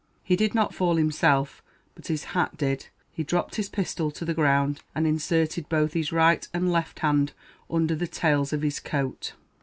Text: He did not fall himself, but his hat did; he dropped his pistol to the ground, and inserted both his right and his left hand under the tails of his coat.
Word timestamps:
He 0.23 0.35
did 0.35 0.55
not 0.55 0.73
fall 0.73 0.95
himself, 0.95 1.61
but 1.93 2.07
his 2.07 2.23
hat 2.33 2.57
did; 2.57 2.87
he 3.11 3.23
dropped 3.23 3.53
his 3.57 3.69
pistol 3.69 4.09
to 4.09 4.25
the 4.25 4.33
ground, 4.33 4.81
and 4.95 5.05
inserted 5.05 5.69
both 5.69 5.93
his 5.93 6.11
right 6.11 6.47
and 6.55 6.63
his 6.63 6.71
left 6.73 6.99
hand 7.01 7.33
under 7.69 7.93
the 7.93 8.07
tails 8.07 8.51
of 8.51 8.63
his 8.63 8.79
coat. 8.79 9.33